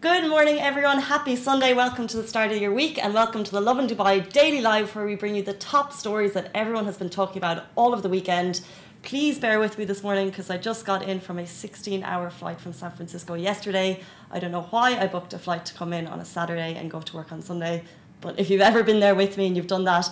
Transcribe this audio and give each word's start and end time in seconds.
Good 0.00 0.28
morning, 0.28 0.60
everyone. 0.60 1.00
Happy 1.00 1.34
Sunday. 1.34 1.74
Welcome 1.74 2.06
to 2.06 2.18
the 2.18 2.28
start 2.28 2.52
of 2.52 2.58
your 2.58 2.72
week 2.72 3.02
and 3.04 3.12
welcome 3.12 3.42
to 3.42 3.50
the 3.50 3.60
Lovin 3.60 3.88
Dubai 3.88 4.32
Daily 4.32 4.60
Live, 4.60 4.94
where 4.94 5.04
we 5.04 5.16
bring 5.16 5.34
you 5.34 5.42
the 5.42 5.54
top 5.54 5.92
stories 5.92 6.34
that 6.34 6.52
everyone 6.54 6.84
has 6.84 6.96
been 6.96 7.10
talking 7.10 7.38
about 7.38 7.64
all 7.74 7.92
of 7.92 8.04
the 8.04 8.08
weekend. 8.08 8.60
Please 9.02 9.40
bear 9.40 9.58
with 9.58 9.76
me 9.76 9.84
this 9.84 10.04
morning 10.04 10.28
because 10.28 10.50
I 10.50 10.56
just 10.56 10.86
got 10.86 11.02
in 11.02 11.18
from 11.18 11.40
a 11.40 11.46
16 11.48 12.04
hour 12.04 12.30
flight 12.30 12.60
from 12.60 12.72
San 12.72 12.92
Francisco 12.92 13.34
yesterday. 13.34 14.00
I 14.30 14.38
don't 14.38 14.52
know 14.52 14.68
why 14.70 14.96
I 14.96 15.08
booked 15.08 15.32
a 15.32 15.38
flight 15.38 15.66
to 15.66 15.74
come 15.74 15.92
in 15.92 16.06
on 16.06 16.20
a 16.20 16.24
Saturday 16.24 16.76
and 16.76 16.88
go 16.88 17.00
to 17.00 17.16
work 17.16 17.32
on 17.32 17.42
Sunday, 17.42 17.82
but 18.20 18.38
if 18.38 18.50
you've 18.50 18.60
ever 18.60 18.84
been 18.84 19.00
there 19.00 19.16
with 19.16 19.36
me 19.36 19.48
and 19.48 19.56
you've 19.56 19.66
done 19.66 19.82
that, 19.84 20.08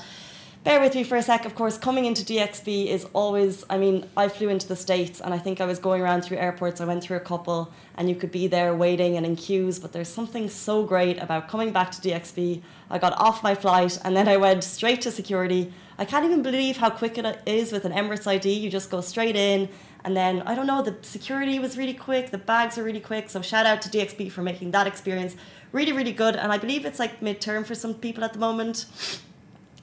bear 0.67 0.81
with 0.81 0.97
me 0.97 1.05
for 1.05 1.15
a 1.15 1.23
sec. 1.23 1.45
Of 1.45 1.55
course, 1.55 1.79
coming 1.79 2.07
into 2.07 2.25
DXB 2.25 2.89
is 2.89 3.07
always, 3.13 3.65
I 3.71 3.79
mean, 3.79 4.05
I 4.17 4.27
flew 4.27 4.49
into 4.49 4.67
the 4.67 4.75
States 4.75 5.21
and 5.21 5.33
I 5.33 5.39
think 5.39 5.61
I 5.61 5.65
was 5.65 5.79
going 5.79 6.03
around 6.03 6.23
through 6.23 6.39
airports. 6.39 6.81
I 6.81 6.85
went 6.87 7.05
through 7.05 7.19
a 7.19 7.21
couple 7.21 7.73
and 7.95 8.09
you 8.09 8.17
could 8.17 8.33
be 8.33 8.49
there 8.49 8.75
waiting 8.75 9.17
and 9.17 9.25
in 9.25 9.37
queues, 9.37 9.79
but 9.79 9.93
there's 9.93 10.09
something 10.09 10.51
so 10.51 10.83
great 10.83 11.23
about 11.23 11.47
coming 11.49 11.71
back 11.71 11.93
to 11.93 12.01
DXB. 12.01 12.63
I 12.91 12.99
got 12.99 13.13
off 13.13 13.45
my 13.45 13.55
flight 13.55 13.97
and 14.03 14.17
then 14.17 14.27
I 14.27 14.39
went 14.39 14.65
straight 14.65 15.03
to 15.03 15.13
security. 15.13 15.73
I 15.99 16.05
can't 16.05 16.25
even 16.25 16.43
believe 16.43 16.79
how 16.79 16.91
quick 16.91 17.17
it 17.17 17.39
is 17.47 17.71
with 17.71 17.85
an 17.85 17.93
Emirates 17.93 18.27
ID. 18.27 18.53
You 18.53 18.69
just 18.69 18.91
go 18.91 19.01
straight 19.01 19.37
in 19.37 19.69
and 20.03 20.17
then, 20.17 20.43
I 20.43 20.57
don't 20.57 20.67
know, 20.67 20.83
the 20.83 20.97
security 21.03 21.61
was 21.61 21.79
really 21.79 21.95
quick, 21.95 22.33
the 22.33 22.39
bags 22.39 22.77
are 22.77 22.83
really 22.83 22.99
quick. 22.99 23.31
So, 23.31 23.41
shout 23.41 23.67
out 23.67 23.83
to 23.83 23.89
DXB 23.89 24.33
for 24.33 24.43
making 24.43 24.73
that 24.73 24.89
experience 24.89 25.37
really, 25.71 25.93
really 25.93 26.13
good. 26.13 26.35
And 26.35 26.51
I 26.51 26.59
believe 26.59 26.85
it's 26.85 26.99
like 26.99 27.21
midterm 27.21 27.65
for 27.65 27.77
some 27.77 27.95
people 27.95 28.25
at 28.25 28.33
the 28.33 28.41
moment. 28.41 28.87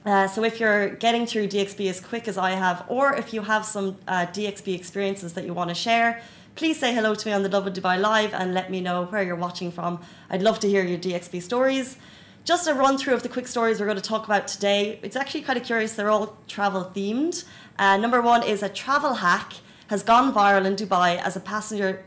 Uh, 0.04 0.26
so 0.28 0.44
if 0.44 0.60
you're 0.60 0.90
getting 0.96 1.24
through 1.26 1.48
DXB 1.48 1.88
as 1.88 2.00
quick 2.00 2.28
as 2.28 2.36
I 2.36 2.50
have, 2.50 2.84
or 2.88 3.14
if 3.14 3.32
you 3.32 3.40
have 3.42 3.64
some 3.64 3.96
uh, 4.06 4.26
DXB 4.26 4.74
experiences 4.74 5.32
that 5.32 5.46
you 5.46 5.54
want 5.54 5.70
to 5.70 5.74
share, 5.74 6.20
please 6.56 6.78
say 6.78 6.94
hello 6.94 7.14
to 7.14 7.26
me 7.26 7.32
on 7.32 7.42
the 7.42 7.48
Lovin 7.48 7.72
Dubai 7.72 7.98
Live 7.98 8.34
and 8.34 8.52
let 8.52 8.70
me 8.70 8.80
know 8.82 9.06
where 9.06 9.22
you're 9.22 9.34
watching 9.34 9.72
from. 9.72 10.00
I'd 10.28 10.42
love 10.42 10.60
to 10.60 10.68
hear 10.68 10.84
your 10.84 10.98
DXB 10.98 11.42
stories. 11.42 11.96
Just 12.44 12.66
a 12.66 12.74
run 12.74 12.98
through 12.98 13.14
of 13.14 13.22
the 13.22 13.30
quick 13.30 13.46
stories 13.46 13.80
we're 13.80 13.86
going 13.86 13.96
to 13.96 14.02
talk 14.02 14.26
about 14.26 14.46
today. 14.46 15.00
It's 15.02 15.16
actually 15.16 15.40
kind 15.40 15.58
of 15.58 15.64
curious, 15.64 15.94
they're 15.94 16.10
all 16.10 16.36
travel 16.46 16.92
themed. 16.94 17.44
Uh, 17.78 17.96
number 17.96 18.20
one 18.20 18.42
is 18.42 18.62
a 18.62 18.68
travel 18.68 19.14
hack 19.14 19.54
has 19.88 20.02
gone 20.02 20.34
viral 20.34 20.66
in 20.66 20.76
Dubai 20.76 21.16
as 21.18 21.36
a 21.36 21.40
passenger 21.40 22.04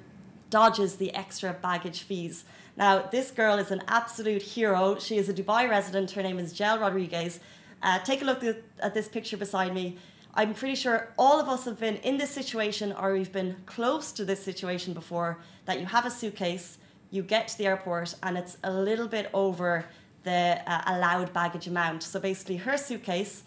dodges 0.51 0.97
the 0.97 1.13
extra 1.15 1.53
baggage 1.53 2.03
fees. 2.03 2.45
Now, 2.77 3.01
this 3.01 3.31
girl 3.31 3.57
is 3.57 3.71
an 3.71 3.81
absolute 3.87 4.43
hero. 4.43 4.99
She 4.99 5.17
is 5.17 5.27
a 5.27 5.33
Dubai 5.33 5.67
resident. 5.67 6.11
Her 6.11 6.21
name 6.21 6.37
is 6.37 6.53
Gel 6.53 6.77
Rodriguez. 6.79 7.39
Uh, 7.81 7.99
take 7.99 8.21
a 8.21 8.25
look 8.25 8.43
at 8.43 8.93
this 8.93 9.07
picture 9.07 9.37
beside 9.37 9.73
me. 9.73 9.97
I'm 10.33 10.53
pretty 10.53 10.75
sure 10.75 11.13
all 11.17 11.39
of 11.39 11.49
us 11.49 11.65
have 11.65 11.79
been 11.79 11.95
in 11.97 12.17
this 12.17 12.29
situation 12.29 12.93
or 12.93 13.13
we've 13.13 13.31
been 13.31 13.55
close 13.65 14.11
to 14.13 14.23
this 14.23 14.43
situation 14.43 14.93
before 14.93 15.39
that 15.65 15.79
you 15.79 15.87
have 15.87 16.05
a 16.05 16.11
suitcase, 16.11 16.77
you 17.09 17.23
get 17.23 17.47
to 17.47 17.57
the 17.57 17.65
airport, 17.65 18.13
and 18.21 18.37
it's 18.37 18.57
a 18.63 18.71
little 18.71 19.07
bit 19.07 19.29
over 19.33 19.85
the 20.23 20.61
uh, 20.67 20.81
allowed 20.87 21.33
baggage 21.33 21.67
amount. 21.67 22.03
So 22.03 22.19
basically, 22.19 22.57
her 22.57 22.77
suitcase 22.77 23.43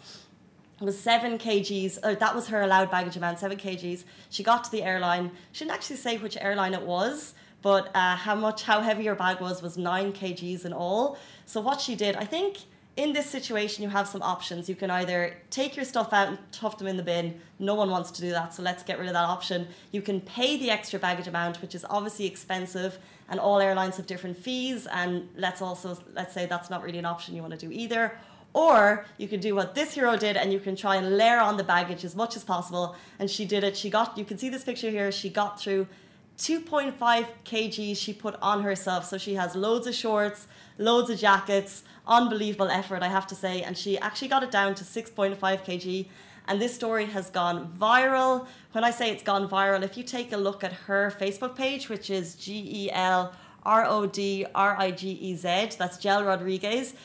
was 0.81 0.99
seven 0.99 1.37
kgs. 1.37 1.99
Uh, 2.03 2.15
that 2.15 2.35
was 2.35 2.47
her 2.47 2.61
allowed 2.63 2.91
baggage 2.91 3.15
amount, 3.15 3.39
seven 3.39 3.57
kgs. 3.57 4.03
She 4.29 4.43
got 4.43 4.63
to 4.65 4.71
the 4.71 4.83
airline. 4.83 5.31
She 5.51 5.63
didn't 5.63 5.75
actually 5.75 5.97
say 5.97 6.17
which 6.17 6.37
airline 6.41 6.73
it 6.73 6.81
was, 6.81 7.35
but 7.61 7.91
uh, 7.95 8.15
how 8.15 8.35
much, 8.35 8.63
how 8.63 8.81
heavy 8.81 9.05
her 9.05 9.15
bag 9.15 9.39
was 9.39 9.61
was 9.61 9.77
nine 9.77 10.11
kgs 10.11 10.65
in 10.65 10.73
all. 10.73 11.17
So 11.45 11.61
what 11.61 11.79
she 11.79 11.95
did, 11.95 12.15
I 12.15 12.25
think 12.25 12.57
in 12.97 13.13
this 13.13 13.29
situation, 13.29 13.83
you 13.83 13.89
have 13.89 14.07
some 14.07 14.21
options. 14.21 14.67
You 14.67 14.75
can 14.75 14.91
either 14.91 15.37
take 15.49 15.75
your 15.75 15.85
stuff 15.85 16.11
out 16.11 16.27
and 16.27 16.37
tuff 16.51 16.77
them 16.77 16.87
in 16.87 16.97
the 16.97 17.03
bin. 17.03 17.39
No 17.57 17.73
one 17.73 17.89
wants 17.89 18.11
to 18.11 18.21
do 18.21 18.31
that, 18.31 18.53
so 18.53 18.61
let's 18.61 18.83
get 18.83 18.99
rid 18.99 19.07
of 19.07 19.13
that 19.13 19.23
option. 19.23 19.67
You 19.91 20.01
can 20.01 20.19
pay 20.19 20.57
the 20.57 20.69
extra 20.69 20.99
baggage 20.99 21.27
amount, 21.27 21.61
which 21.61 21.73
is 21.73 21.85
obviously 21.89 22.25
expensive, 22.25 22.99
and 23.29 23.39
all 23.39 23.59
airlines 23.59 23.95
have 23.95 24.07
different 24.07 24.35
fees. 24.35 24.87
And 24.91 25.29
let's 25.37 25.61
also 25.61 25.97
let's 26.13 26.33
say 26.33 26.47
that's 26.47 26.69
not 26.69 26.83
really 26.83 26.99
an 26.99 27.05
option 27.05 27.33
you 27.33 27.41
want 27.41 27.57
to 27.57 27.65
do 27.65 27.71
either. 27.71 28.17
Or 28.53 29.05
you 29.17 29.29
can 29.29 29.39
do 29.39 29.55
what 29.55 29.73
this 29.73 29.93
hero 29.93 30.17
did, 30.17 30.35
and 30.35 30.51
you 30.51 30.59
can 30.59 30.75
try 30.75 30.97
and 30.97 31.17
layer 31.17 31.39
on 31.39 31.55
the 31.55 31.63
baggage 31.63 32.03
as 32.03 32.15
much 32.15 32.35
as 32.35 32.43
possible. 32.43 32.97
And 33.19 33.31
she 33.31 33.45
did 33.45 33.63
it. 33.63 33.77
She 33.77 33.89
got. 33.89 34.17
You 34.17 34.25
can 34.25 34.37
see 34.37 34.49
this 34.49 34.65
picture 34.65 34.89
here. 34.89 35.09
She 35.13 35.29
got 35.29 35.61
through 35.61 35.87
2.5 36.41 37.27
kgs 37.45 37.95
she 37.95 38.13
put 38.13 38.35
on 38.41 38.63
herself. 38.63 39.05
So 39.05 39.19
she 39.19 39.35
has 39.35 39.55
loads 39.55 39.85
of 39.85 39.93
shorts, 39.93 40.47
loads 40.79 41.11
of 41.11 41.19
jackets, 41.19 41.83
unbelievable 42.07 42.69
effort, 42.69 43.03
I 43.03 43.09
have 43.09 43.27
to 43.27 43.35
say. 43.35 43.61
And 43.61 43.77
she 43.77 43.99
actually 43.99 44.29
got 44.29 44.41
it 44.41 44.49
down 44.49 44.73
to 44.75 44.83
6.5 44.83 45.37
kg. 45.37 46.07
And 46.47 46.59
this 46.59 46.73
story 46.73 47.05
has 47.05 47.29
gone 47.29 47.71
viral. 47.79 48.47
When 48.71 48.83
I 48.83 48.89
say 48.89 49.11
it's 49.11 49.21
gone 49.21 49.47
viral, 49.47 49.83
if 49.83 49.95
you 49.95 50.03
take 50.03 50.33
a 50.33 50.37
look 50.37 50.63
at 50.63 50.73
her 50.73 51.13
Facebook 51.19 51.55
page, 51.55 51.89
which 51.89 52.09
is 52.09 52.33
G 52.33 52.85
E 52.85 52.91
L 52.91 53.33
R 53.63 53.85
O 53.85 54.07
D 54.07 54.47
R 54.55 54.75
I 54.79 54.89
G 54.89 55.11
E 55.11 55.35
Z, 55.35 55.75
that's 55.77 55.99
Gel 55.99 56.23
Rodriguez. 56.23 56.95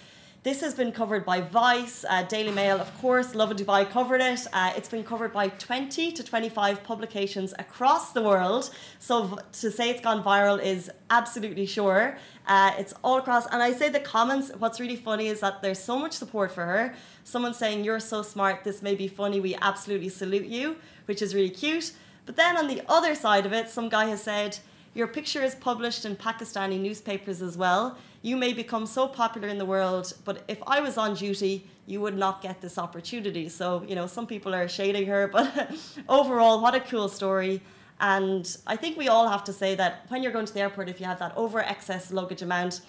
This 0.47 0.61
has 0.61 0.75
been 0.75 0.93
covered 0.93 1.27
by 1.27 1.41
Vice, 1.41 2.05
uh, 2.09 2.23
Daily 2.23 2.53
Mail, 2.53 2.81
of 2.81 2.97
course, 3.01 3.34
Love 3.34 3.49
Lovin 3.51 3.67
Dubai 3.67 3.91
covered 3.91 4.21
it. 4.21 4.47
Uh, 4.53 4.73
it's 4.77 4.89
been 4.89 5.03
covered 5.03 5.33
by 5.33 5.49
20 5.49 6.12
to 6.12 6.23
25 6.23 6.84
publications 6.84 7.53
across 7.59 8.12
the 8.12 8.23
world. 8.23 8.71
So 9.01 9.41
to 9.55 9.73
say 9.73 9.91
it's 9.91 10.01
gone 10.01 10.23
viral 10.23 10.62
is 10.62 10.89
absolutely 11.11 11.67
sure. 11.67 12.17
Uh, 12.47 12.71
it's 12.79 12.95
all 13.03 13.19
across. 13.19 13.47
And 13.47 13.61
I 13.61 13.73
say 13.73 13.89
the 13.89 13.99
comments, 13.99 14.53
what's 14.57 14.79
really 14.79 14.95
funny 14.95 15.27
is 15.27 15.41
that 15.41 15.62
there's 15.62 15.81
so 15.81 15.99
much 15.99 16.12
support 16.12 16.53
for 16.53 16.65
her. 16.65 16.95
Someone 17.25 17.53
saying, 17.53 17.83
You're 17.83 17.99
so 17.99 18.23
smart, 18.23 18.63
this 18.63 18.83
may 18.83 18.95
be 18.95 19.09
funny, 19.09 19.41
we 19.41 19.57
absolutely 19.57 20.11
salute 20.11 20.47
you, 20.47 20.77
which 21.07 21.23
is 21.23 21.34
really 21.34 21.51
cute. 21.51 21.91
But 22.25 22.37
then 22.37 22.57
on 22.57 22.69
the 22.69 22.83
other 22.89 23.17
side 23.17 23.47
of 23.47 23.53
it, 23.53 23.69
some 23.69 23.89
guy 23.89 24.05
has 24.11 24.23
said, 24.23 24.61
Your 24.97 25.07
picture 25.07 25.43
is 25.43 25.55
published 25.55 26.05
in 26.05 26.17
Pakistani 26.17 26.81
newspapers 26.81 27.43
as 27.43 27.57
well 27.57 27.97
you 28.27 28.37
may 28.37 28.53
become 28.53 28.87
so 28.87 29.07
popular 29.07 29.47
in 29.47 29.57
the 29.57 29.65
world, 29.65 30.12
but 30.25 30.43
if 30.49 30.61
I 30.67 30.81
was 30.81 30.99
on 30.99 31.15
duty, 31.15 31.65
you 31.87 32.01
would 32.01 32.17
not 32.17 32.43
get 32.43 32.61
this 32.61 32.77
opportunity. 32.77 33.49
So, 33.49 33.84
you 33.87 33.95
know, 33.95 34.09
some 34.09 34.27
people 34.27 34.53
are 34.53 34.67
shading 34.67 35.07
her, 35.07 35.29
but 35.33 35.71
overall, 36.09 36.61
what 36.61 36.75
a 36.75 36.81
cool 36.81 37.09
story. 37.09 37.62
And 38.01 38.45
I 38.67 38.75
think 38.75 38.97
we 38.97 39.07
all 39.07 39.29
have 39.29 39.45
to 39.45 39.53
say 39.53 39.77
that 39.77 40.07
when 40.09 40.25
you're 40.25 40.33
going 40.33 40.45
to 40.47 40.53
the 40.53 40.59
airport, 40.59 40.89
if 40.89 40.99
you 40.99 41.07
have 41.07 41.21
that 41.21 41.37
over 41.37 41.61
excess 41.61 42.13
luggage 42.13 42.43
amount, 42.43 42.81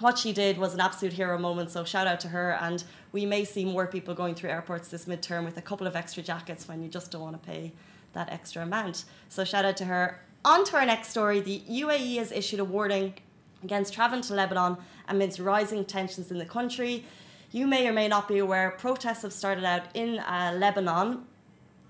what 0.00 0.16
she 0.16 0.32
did 0.32 0.56
was 0.56 0.72
an 0.72 0.80
absolute 0.80 1.12
hero 1.12 1.38
moment. 1.38 1.70
So 1.70 1.84
shout 1.84 2.06
out 2.06 2.20
to 2.20 2.28
her. 2.28 2.52
And 2.58 2.82
we 3.12 3.26
may 3.26 3.44
see 3.44 3.66
more 3.66 3.86
people 3.86 4.14
going 4.14 4.34
through 4.34 4.48
airports 4.48 4.88
this 4.88 5.04
midterm 5.04 5.44
with 5.44 5.58
a 5.58 5.62
couple 5.62 5.86
of 5.86 5.94
extra 5.94 6.22
jackets 6.22 6.66
when 6.66 6.82
you 6.82 6.88
just 6.88 7.10
don't 7.10 7.20
want 7.20 7.42
to 7.42 7.46
pay 7.46 7.72
that 8.14 8.32
extra 8.32 8.62
amount. 8.62 9.04
So 9.28 9.44
shout 9.44 9.66
out 9.66 9.76
to 9.76 9.84
her. 9.84 10.18
On 10.46 10.62
to 10.66 10.76
our 10.76 10.86
next 10.86 11.08
story. 11.08 11.40
The 11.40 11.60
UAE 11.68 12.18
has 12.18 12.30
issued 12.30 12.60
a 12.60 12.64
warning 12.64 13.14
against 13.64 13.92
travelling 13.92 14.22
to 14.22 14.34
Lebanon 14.34 14.76
amidst 15.08 15.40
rising 15.40 15.84
tensions 15.84 16.30
in 16.30 16.38
the 16.38 16.44
country. 16.44 17.04
You 17.50 17.66
may 17.66 17.88
or 17.88 17.92
may 17.92 18.06
not 18.06 18.28
be 18.28 18.38
aware, 18.38 18.70
protests 18.70 19.22
have 19.22 19.32
started 19.32 19.64
out 19.64 19.82
in 19.94 20.20
uh, 20.20 20.54
Lebanon. 20.56 21.24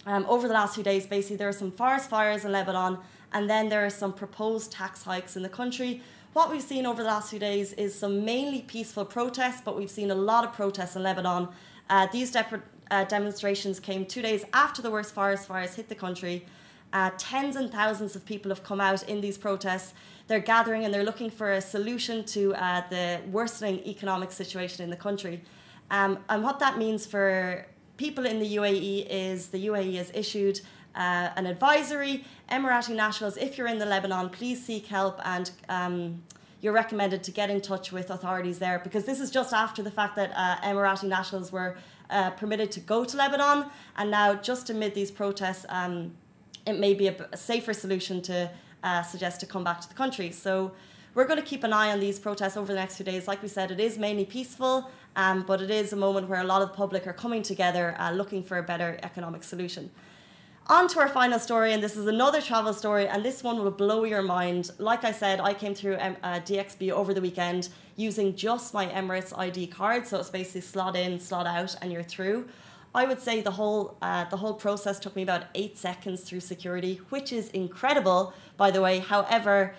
Um, 0.06 0.24
over 0.26 0.48
the 0.48 0.54
last 0.54 0.74
few 0.74 0.82
days, 0.82 1.04
basically, 1.04 1.36
there 1.36 1.50
are 1.50 1.52
some 1.52 1.70
forest 1.70 2.08
fires 2.08 2.46
in 2.46 2.52
Lebanon, 2.52 2.96
and 3.30 3.50
then 3.50 3.68
there 3.68 3.84
are 3.84 3.90
some 3.90 4.14
proposed 4.14 4.72
tax 4.72 5.02
hikes 5.02 5.36
in 5.36 5.42
the 5.42 5.50
country. 5.50 6.00
What 6.32 6.50
we've 6.50 6.62
seen 6.62 6.86
over 6.86 7.02
the 7.02 7.08
last 7.10 7.28
few 7.28 7.38
days 7.38 7.74
is 7.74 7.94
some 7.94 8.24
mainly 8.24 8.62
peaceful 8.62 9.04
protests, 9.04 9.60
but 9.62 9.76
we've 9.76 9.90
seen 9.90 10.10
a 10.10 10.14
lot 10.14 10.46
of 10.46 10.54
protests 10.54 10.96
in 10.96 11.02
Lebanon. 11.02 11.48
Uh, 11.90 12.06
these 12.10 12.34
uh, 12.34 13.04
demonstrations 13.04 13.78
came 13.80 14.06
two 14.06 14.22
days 14.22 14.46
after 14.54 14.80
the 14.80 14.90
worst 14.90 15.12
forest 15.12 15.46
fires 15.46 15.74
hit 15.74 15.90
the 15.90 15.94
country. 15.94 16.46
Uh, 16.96 17.10
tens 17.18 17.56
and 17.56 17.68
thousands 17.80 18.12
of 18.16 18.24
people 18.32 18.48
have 18.54 18.64
come 18.70 18.80
out 18.80 19.02
in 19.12 19.20
these 19.20 19.38
protests 19.46 19.92
they're 20.28 20.46
gathering 20.54 20.84
and 20.84 20.92
they're 20.92 21.08
looking 21.10 21.30
for 21.30 21.52
a 21.52 21.60
solution 21.60 22.24
to 22.24 22.54
uh, 22.54 22.82
the 22.88 23.20
worsening 23.30 23.78
economic 23.86 24.32
situation 24.32 24.82
in 24.82 24.90
the 24.90 24.96
country. 24.96 25.42
Um, 25.90 26.18
and 26.30 26.42
what 26.42 26.58
that 26.58 26.78
means 26.78 27.06
for 27.06 27.66
people 27.96 28.24
in 28.26 28.38
the 28.38 28.56
UAE 28.56 29.06
is 29.08 29.48
the 29.48 29.66
UAE 29.66 29.96
has 29.96 30.10
issued 30.14 30.60
uh, 30.94 31.28
an 31.36 31.46
advisory. 31.46 32.24
Emirati 32.50 32.94
nationals, 32.96 33.36
if 33.36 33.56
you're 33.56 33.68
in 33.74 33.78
the 33.78 33.86
Lebanon, 33.94 34.30
please 34.30 34.64
seek 34.64 34.86
help 34.86 35.20
and 35.24 35.50
um, 35.68 36.22
you're 36.62 36.72
recommended 36.72 37.22
to 37.24 37.30
get 37.30 37.50
in 37.50 37.60
touch 37.60 37.92
with 37.92 38.10
authorities 38.10 38.58
there 38.58 38.78
because 38.78 39.04
this 39.04 39.20
is 39.20 39.30
just 39.30 39.52
after 39.52 39.82
the 39.82 39.90
fact 39.90 40.16
that 40.16 40.32
uh, 40.34 40.56
Emirati 40.68 41.08
nationals 41.08 41.52
were 41.52 41.76
uh, 42.10 42.30
permitted 42.30 42.70
to 42.72 42.80
go 42.80 43.04
to 43.04 43.16
Lebanon, 43.16 43.66
and 43.96 44.10
now 44.10 44.34
just 44.34 44.70
amid 44.70 44.94
these 44.94 45.10
protests, 45.10 45.66
um, 45.68 46.12
it 46.66 46.78
may 46.78 46.94
be 46.94 47.08
a, 47.08 47.28
a 47.32 47.36
safer 47.36 47.72
solution 47.72 48.20
to 48.22 48.50
uh, 48.82 49.02
suggest 49.02 49.40
to 49.40 49.46
come 49.46 49.64
back 49.64 49.80
to 49.80 49.88
the 49.88 49.94
country. 49.94 50.30
So 50.30 50.72
we're 51.14 51.26
going 51.26 51.40
to 51.40 51.46
keep 51.46 51.64
an 51.64 51.72
eye 51.72 51.90
on 51.92 52.00
these 52.00 52.18
protests 52.18 52.56
over 52.56 52.66
the 52.66 52.78
next 52.78 52.96
few 52.96 53.04
days. 53.04 53.26
Like 53.26 53.42
we 53.42 53.48
said, 53.48 53.70
it 53.70 53.80
is 53.80 53.96
mainly 53.96 54.26
peaceful, 54.26 54.90
um, 55.16 55.44
but 55.46 55.62
it 55.62 55.70
is 55.70 55.92
a 55.92 55.96
moment 55.96 56.28
where 56.28 56.40
a 56.40 56.44
lot 56.44 56.62
of 56.62 56.68
the 56.68 56.74
public 56.74 57.06
are 57.06 57.12
coming 57.12 57.42
together 57.42 57.96
uh, 57.98 58.10
looking 58.10 58.42
for 58.42 58.58
a 58.58 58.62
better 58.62 58.98
economic 59.02 59.42
solution. 59.42 59.90
On 60.68 60.88
to 60.88 60.98
our 60.98 61.08
final 61.08 61.38
story, 61.38 61.72
and 61.72 61.80
this 61.80 61.96
is 61.96 62.08
another 62.08 62.42
travel 62.42 62.74
story, 62.74 63.06
and 63.06 63.24
this 63.24 63.44
one 63.44 63.62
will 63.62 63.70
blow 63.70 64.02
your 64.02 64.20
mind. 64.20 64.72
Like 64.78 65.04
I 65.04 65.12
said, 65.12 65.38
I 65.38 65.54
came 65.54 65.76
through 65.76 65.96
um, 66.00 66.16
uh, 66.24 66.40
DXB 66.40 66.90
over 66.90 67.14
the 67.14 67.20
weekend 67.20 67.68
using 67.94 68.34
just 68.34 68.74
my 68.74 68.86
Emirates 68.86 69.32
ID 69.38 69.68
card, 69.68 70.08
so 70.08 70.18
it's 70.18 70.28
basically 70.28 70.62
slot 70.62 70.96
in, 70.96 71.20
slot 71.20 71.46
out, 71.46 71.76
and 71.80 71.92
you're 71.92 72.02
through. 72.02 72.48
I 72.96 73.04
would 73.04 73.20
say 73.20 73.42
the 73.42 73.50
whole 73.50 73.98
uh, 74.00 74.24
the 74.24 74.38
whole 74.38 74.54
process 74.54 74.98
took 74.98 75.14
me 75.14 75.22
about 75.22 75.44
eight 75.54 75.76
seconds 75.76 76.22
through 76.22 76.40
security, 76.40 77.00
which 77.10 77.30
is 77.30 77.50
incredible, 77.50 78.32
by 78.56 78.70
the 78.70 78.80
way. 78.80 79.00
However, 79.00 79.74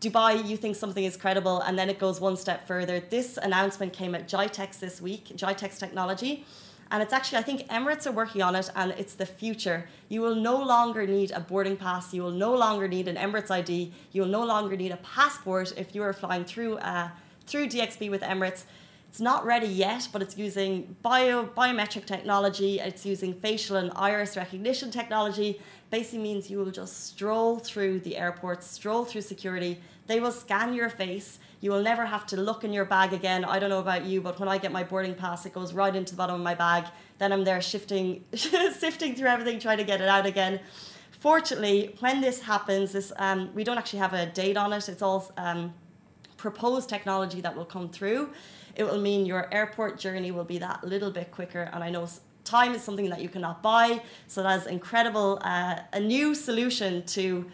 Dubai, 0.00 0.44
you 0.48 0.56
think 0.56 0.74
something 0.76 1.04
is 1.04 1.16
credible, 1.18 1.60
and 1.60 1.78
then 1.78 1.90
it 1.90 1.98
goes 1.98 2.18
one 2.18 2.36
step 2.36 2.66
further. 2.66 2.98
This 2.98 3.36
announcement 3.36 3.92
came 3.92 4.14
at 4.14 4.26
GITEX 4.26 4.80
this 4.80 5.02
week, 5.02 5.24
GITEX 5.36 5.78
Technology. 5.78 6.46
And 6.90 7.02
it's 7.02 7.12
actually, 7.12 7.38
I 7.38 7.42
think 7.42 7.68
Emirates 7.68 8.06
are 8.06 8.12
working 8.12 8.42
on 8.42 8.54
it 8.54 8.70
and 8.76 8.90
it's 8.98 9.14
the 9.14 9.24
future. 9.24 9.88
You 10.10 10.20
will 10.20 10.34
no 10.34 10.62
longer 10.62 11.06
need 11.06 11.30
a 11.30 11.40
boarding 11.40 11.78
pass. 11.78 12.12
You 12.12 12.22
will 12.22 12.38
no 12.46 12.54
longer 12.54 12.86
need 12.86 13.08
an 13.08 13.16
Emirates 13.16 13.50
ID. 13.50 13.94
You 14.12 14.22
will 14.22 14.28
no 14.28 14.44
longer 14.44 14.76
need 14.76 14.92
a 14.92 14.98
passport 14.98 15.72
if 15.78 15.94
you 15.94 16.02
are 16.02 16.12
flying 16.12 16.44
through, 16.44 16.76
uh, 16.78 17.08
through 17.46 17.68
DXB 17.68 18.10
with 18.10 18.20
Emirates. 18.20 18.64
It's 19.12 19.20
not 19.20 19.44
ready 19.44 19.66
yet, 19.66 20.08
but 20.10 20.22
it's 20.22 20.38
using 20.38 20.96
bio, 21.02 21.44
biometric 21.44 22.06
technology. 22.06 22.80
It's 22.80 23.04
using 23.04 23.34
facial 23.34 23.76
and 23.76 23.92
iris 23.94 24.38
recognition 24.38 24.90
technology. 24.90 25.60
Basically 25.90 26.20
means 26.20 26.50
you 26.50 26.56
will 26.56 26.70
just 26.70 27.08
stroll 27.08 27.58
through 27.58 28.00
the 28.00 28.16
airport, 28.16 28.64
stroll 28.64 29.04
through 29.04 29.20
security. 29.20 29.82
They 30.06 30.18
will 30.18 30.32
scan 30.32 30.72
your 30.72 30.88
face. 30.88 31.40
You 31.60 31.72
will 31.72 31.82
never 31.82 32.06
have 32.06 32.24
to 32.28 32.38
look 32.38 32.64
in 32.64 32.72
your 32.72 32.86
bag 32.86 33.12
again. 33.12 33.44
I 33.44 33.58
don't 33.58 33.68
know 33.68 33.80
about 33.80 34.06
you, 34.06 34.22
but 34.22 34.40
when 34.40 34.48
I 34.48 34.56
get 34.56 34.72
my 34.72 34.82
boarding 34.82 35.14
pass, 35.14 35.44
it 35.44 35.52
goes 35.52 35.74
right 35.74 35.94
into 35.94 36.12
the 36.12 36.16
bottom 36.16 36.36
of 36.36 36.40
my 36.40 36.54
bag. 36.54 36.86
Then 37.18 37.34
I'm 37.34 37.44
there 37.44 37.60
shifting, 37.60 38.24
sifting 38.34 39.14
through 39.14 39.28
everything, 39.28 39.58
trying 39.58 39.76
to 39.76 39.84
get 39.84 40.00
it 40.00 40.08
out 40.08 40.24
again. 40.24 40.58
Fortunately, 41.20 41.94
when 42.00 42.22
this 42.22 42.40
happens, 42.40 42.92
this 42.92 43.12
um, 43.16 43.50
we 43.54 43.62
don't 43.62 43.76
actually 43.76 43.98
have 43.98 44.14
a 44.14 44.24
date 44.24 44.56
on 44.56 44.72
it. 44.72 44.88
It's 44.88 45.02
all 45.02 45.30
um, 45.36 45.74
proposed 46.46 46.88
technology 46.88 47.40
that 47.40 47.54
will 47.56 47.70
come 47.76 47.88
through 47.88 48.30
it 48.74 48.84
will 48.84 49.00
mean 49.00 49.26
your 49.26 49.52
airport 49.52 49.98
journey 49.98 50.30
will 50.30 50.44
be 50.44 50.58
that 50.58 50.84
little 50.84 51.10
bit 51.10 51.30
quicker. 51.30 51.68
And 51.72 51.84
I 51.84 51.90
know 51.90 52.08
time 52.44 52.74
is 52.74 52.82
something 52.82 53.10
that 53.10 53.20
you 53.20 53.28
cannot 53.28 53.62
buy, 53.62 54.02
so 54.26 54.42
that's 54.42 54.66
incredible. 54.66 55.38
Uh, 55.42 55.80
a 55.92 56.00
new 56.00 56.34
solution 56.34 57.04
to 57.06 57.46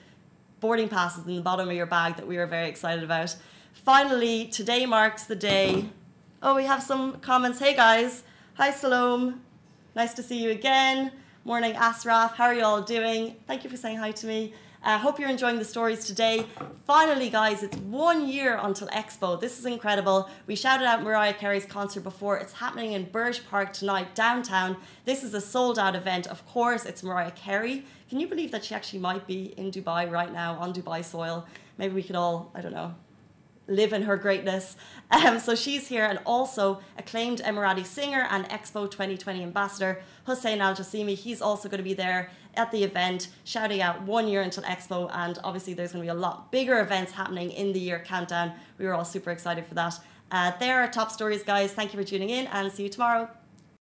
boarding 0.61 0.89
passes 0.89 1.27
in 1.27 1.37
the 1.37 1.43
bottom 1.43 1.69
of 1.69 1.75
your 1.75 1.87
bag 1.87 2.17
that 2.17 2.27
we 2.27 2.37
are 2.37 2.47
very 2.47 2.69
excited 2.69 3.05
about. 3.05 3.35
Finally, 3.73 4.47
today 4.47 4.87
marks 4.87 5.25
the 5.25 5.37
day. 5.37 5.89
Oh, 6.43 6.55
we 6.55 6.65
have 6.65 6.83
some 6.83 7.21
comments. 7.21 7.59
Hey 7.59 7.75
guys, 7.75 8.23
hi 8.55 8.71
Salome, 8.71 9.35
nice 9.95 10.15
to 10.15 10.23
see 10.23 10.43
you 10.43 10.51
again. 10.51 11.13
Morning, 11.45 11.75
Asraf. 11.75 12.37
How 12.37 12.45
are 12.45 12.55
you 12.55 12.63
all 12.63 12.83
doing? 12.83 13.37
Thank 13.47 13.65
you 13.65 13.71
for 13.71 13.77
saying 13.77 13.99
hi 13.99 14.13
to 14.13 14.27
me. 14.27 14.53
I 14.81 14.95
uh, 14.95 14.99
hope 14.99 15.19
you're 15.19 15.29
enjoying 15.29 15.59
the 15.59 15.65
stories 15.65 16.05
today. 16.05 16.47
Finally, 16.87 17.31
guys, 17.31 17.65
it's 17.65 17.77
one 17.79 18.29
year 18.29 18.61
until 18.63 18.87
Expo. 18.89 19.39
This 19.41 19.59
is 19.59 19.67
incredible. 19.67 20.31
We 20.47 20.55
shouted 20.55 20.87
out 20.87 21.03
Mariah 21.03 21.35
Carey's 21.35 21.67
concert 21.67 22.03
before. 22.03 22.37
It's 22.39 22.53
happening 22.53 22.93
in 22.93 23.07
Burj 23.07 23.45
Park 23.49 23.73
tonight, 23.73 24.15
downtown. 24.15 24.77
This 25.05 25.25
is 25.25 25.35
a 25.35 25.41
sold 25.41 25.81
out 25.81 25.97
event. 25.97 26.29
Of 26.29 26.47
course, 26.47 26.85
it's 26.87 27.03
Mariah 27.03 27.33
Carey. 27.33 27.85
Can 28.09 28.21
you 28.21 28.29
believe 28.29 28.53
that 28.53 28.65
she 28.65 28.73
actually 28.73 29.01
might 29.01 29.27
be 29.27 29.53
in 29.57 29.73
Dubai 29.73 30.09
right 30.09 30.33
now 30.33 30.55
on 30.61 30.73
Dubai 30.73 31.05
soil? 31.05 31.45
Maybe 31.77 31.95
we 31.95 32.05
could 32.05 32.17
all, 32.17 32.53
I 32.55 32.61
don't 32.61 32.73
know, 32.73 32.95
live 33.69 33.93
in 33.93 34.03
her 34.03 34.17
greatness. 34.17 34.77
Um, 35.11 35.39
so 35.39 35.55
she's 35.55 35.89
here, 35.89 36.05
and 36.05 36.19
also 36.27 36.81
acclaimed 36.99 37.41
Emirati 37.41 37.87
singer 37.87 38.27
and 38.31 38.47
Expo 38.51 38.91
2020 38.91 39.43
ambassador 39.43 40.03
Hussein 40.27 40.61
Al 40.61 40.75
Jassimi. 40.75 41.15
He's 41.15 41.41
also 41.41 41.67
going 41.67 41.79
to 41.79 41.83
be 41.83 41.95
there 41.95 42.31
at 42.57 42.71
the 42.73 42.85
event, 42.85 43.29
shouting 43.45 43.81
out 43.81 44.03
one 44.03 44.29
year 44.29 44.43
until 44.43 44.65
Expo, 44.65 45.11
and 45.15 45.39
obviously 45.43 45.73
there's 45.73 45.93
going 45.93 46.05
to 46.05 46.13
be 46.13 46.15
a 46.15 46.21
lot 46.21 46.53
bigger 46.53 46.81
events 46.81 47.13
happening 47.13 47.51
in 47.53 47.73
the 47.73 47.81
year 47.81 48.01
countdown. 48.05 48.53
We 48.77 48.85
were 48.85 48.93
all 48.93 49.07
super 49.07 49.31
excited 49.31 49.65
for 49.65 49.75
that. 49.77 49.99
Uh, 50.31 50.53
there 50.61 50.83
are 50.83 50.89
top 50.89 51.11
stories, 51.11 51.43
guys. 51.43 51.73
Thank 51.73 51.95
you 51.95 51.99
for 51.99 52.07
tuning 52.07 52.29
in, 52.29 52.49
and 52.49 52.71
see 52.71 52.83
you 52.83 52.91
tomorrow. 52.91 53.31